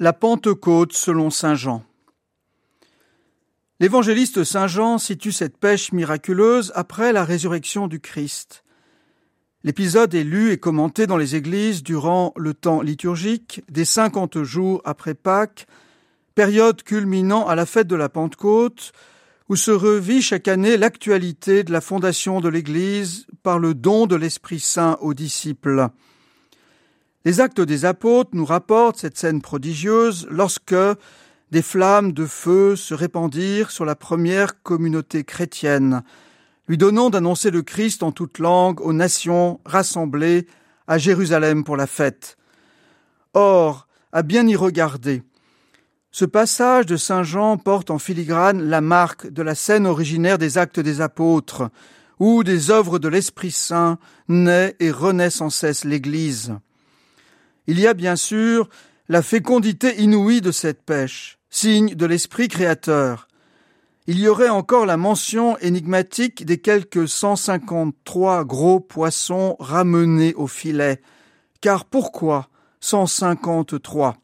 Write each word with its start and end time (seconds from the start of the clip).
La 0.00 0.12
Pentecôte 0.12 0.92
selon 0.92 1.30
Saint 1.30 1.54
Jean. 1.54 1.84
L'évangéliste 3.78 4.42
Saint 4.42 4.66
Jean 4.66 4.98
situe 4.98 5.30
cette 5.30 5.56
pêche 5.56 5.92
miraculeuse 5.92 6.72
après 6.74 7.12
la 7.12 7.24
résurrection 7.24 7.86
du 7.86 8.00
Christ. 8.00 8.64
L'épisode 9.62 10.12
est 10.14 10.24
lu 10.24 10.50
et 10.50 10.58
commenté 10.58 11.06
dans 11.06 11.16
les 11.16 11.36
églises 11.36 11.84
durant 11.84 12.32
le 12.34 12.54
temps 12.54 12.82
liturgique 12.82 13.62
des 13.70 13.84
cinquante 13.84 14.42
jours 14.42 14.82
après 14.84 15.14
Pâques, 15.14 15.68
période 16.34 16.82
culminant 16.82 17.46
à 17.46 17.54
la 17.54 17.64
fête 17.64 17.86
de 17.86 17.94
la 17.94 18.08
Pentecôte, 18.08 18.90
où 19.48 19.54
se 19.54 19.70
revit 19.70 20.22
chaque 20.22 20.48
année 20.48 20.76
l'actualité 20.76 21.62
de 21.62 21.70
la 21.70 21.80
fondation 21.80 22.40
de 22.40 22.48
l'Église 22.48 23.28
par 23.44 23.60
le 23.60 23.74
don 23.74 24.06
de 24.06 24.16
l'Esprit 24.16 24.58
Saint 24.58 24.98
aux 25.00 25.14
disciples. 25.14 25.88
Les 27.26 27.40
actes 27.40 27.62
des 27.62 27.86
apôtres 27.86 28.30
nous 28.34 28.44
rapportent 28.44 28.98
cette 28.98 29.16
scène 29.16 29.40
prodigieuse 29.40 30.26
lorsque 30.30 30.74
des 31.50 31.62
flammes 31.62 32.12
de 32.12 32.26
feu 32.26 32.76
se 32.76 32.92
répandirent 32.92 33.70
sur 33.70 33.86
la 33.86 33.94
première 33.94 34.62
communauté 34.62 35.24
chrétienne, 35.24 36.02
lui 36.68 36.76
donnant 36.76 37.08
d'annoncer 37.08 37.50
le 37.50 37.62
Christ 37.62 38.02
en 38.02 38.12
toute 38.12 38.38
langue 38.38 38.80
aux 38.82 38.92
nations 38.92 39.60
rassemblées 39.64 40.46
à 40.86 40.98
Jérusalem 40.98 41.64
pour 41.64 41.78
la 41.78 41.86
fête. 41.86 42.36
Or, 43.32 43.86
à 44.12 44.22
bien 44.22 44.46
y 44.46 44.54
regarder, 44.54 45.22
ce 46.10 46.26
passage 46.26 46.84
de 46.84 46.96
Saint 46.96 47.22
Jean 47.22 47.56
porte 47.56 47.90
en 47.90 47.98
filigrane 47.98 48.62
la 48.68 48.82
marque 48.82 49.28
de 49.28 49.42
la 49.42 49.54
scène 49.54 49.86
originaire 49.86 50.36
des 50.36 50.58
actes 50.58 50.78
des 50.78 51.00
apôtres, 51.00 51.70
où 52.18 52.44
des 52.44 52.70
œuvres 52.70 52.98
de 52.98 53.08
l'Esprit 53.08 53.50
Saint 53.50 53.98
naît 54.28 54.76
et 54.78 54.90
renaît 54.90 55.30
sans 55.30 55.50
cesse 55.50 55.84
l'Église. 55.84 56.54
Il 57.66 57.80
y 57.80 57.86
a 57.86 57.94
bien 57.94 58.16
sûr 58.16 58.68
la 59.08 59.22
fécondité 59.22 60.02
inouïe 60.02 60.40
de 60.40 60.52
cette 60.52 60.82
pêche, 60.82 61.38
signe 61.48 61.94
de 61.94 62.06
l'esprit 62.06 62.48
créateur. 62.48 63.28
Il 64.06 64.18
y 64.18 64.28
aurait 64.28 64.50
encore 64.50 64.84
la 64.84 64.98
mention 64.98 65.56
énigmatique 65.58 66.44
des 66.44 66.58
quelques 66.58 67.08
153 67.08 68.44
gros 68.44 68.80
poissons 68.80 69.56
ramenés 69.58 70.34
au 70.34 70.46
filet. 70.46 71.00
Car 71.62 71.86
pourquoi 71.86 72.48
153 72.80 74.18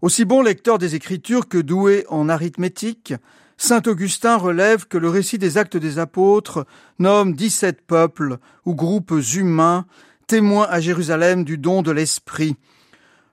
Aussi 0.00 0.24
bon 0.24 0.40
lecteur 0.40 0.78
des 0.78 0.94
Écritures 0.94 1.48
que 1.48 1.58
doué 1.58 2.06
en 2.08 2.30
arithmétique, 2.30 3.12
Saint 3.58 3.82
Augustin 3.86 4.36
relève 4.36 4.86
que 4.86 4.96
le 4.96 5.10
récit 5.10 5.36
des 5.36 5.58
actes 5.58 5.76
des 5.76 5.98
apôtres 5.98 6.66
nomme 6.98 7.34
dix-sept 7.34 7.82
peuples 7.82 8.38
ou 8.64 8.74
groupes 8.74 9.14
humains 9.34 9.84
témoins 10.26 10.66
à 10.68 10.80
Jérusalem 10.80 11.44
du 11.44 11.58
don 11.58 11.82
de 11.82 11.92
l'Esprit. 11.92 12.56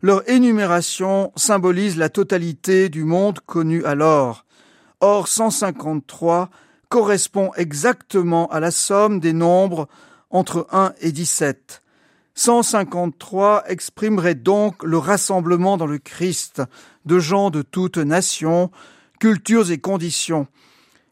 Leur 0.01 0.29
énumération 0.29 1.31
symbolise 1.35 1.97
la 1.97 2.09
totalité 2.09 2.89
du 2.89 3.03
monde 3.03 3.39
connu 3.45 3.83
alors. 3.85 4.45
Or 4.99 5.27
153 5.27 6.49
correspond 6.89 7.51
exactement 7.55 8.47
à 8.47 8.59
la 8.59 8.69
somme 8.69 9.19
des 9.19 9.33
nombres 9.33 9.87
entre 10.29 10.67
1 10.71 10.93
et 11.01 11.11
17. 11.11 11.81
153 12.35 13.63
exprimerait 13.67 14.35
donc 14.35 14.83
le 14.83 14.97
rassemblement 14.97 15.77
dans 15.77 15.85
le 15.85 15.99
Christ 15.99 16.61
de 17.05 17.19
gens 17.19 17.49
de 17.49 17.61
toutes 17.61 17.97
nations, 17.97 18.71
cultures 19.19 19.71
et 19.71 19.77
conditions, 19.77 20.47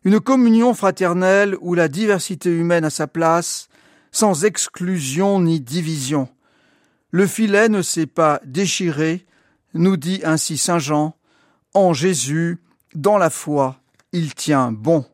une 0.03 0.19
communion 0.19 0.73
fraternelle 0.73 1.55
où 1.61 1.75
la 1.75 1.87
diversité 1.87 2.49
humaine 2.49 2.85
a 2.85 2.89
sa 2.89 3.07
place, 3.07 3.69
sans 4.11 4.45
exclusion 4.45 5.39
ni 5.39 5.59
division. 5.59 6.29
Le 7.11 7.27
filet 7.27 7.69
ne 7.69 7.81
s'est 7.81 8.07
pas 8.07 8.39
déchiré, 8.45 9.25
nous 9.73 9.97
dit 9.97 10.21
ainsi 10.23 10.57
Saint 10.57 10.79
Jean, 10.79 11.15
en 11.73 11.93
Jésus, 11.93 12.59
dans 12.95 13.17
la 13.17 13.29
foi, 13.29 13.79
il 14.11 14.33
tient 14.35 14.71
bon. 14.71 15.05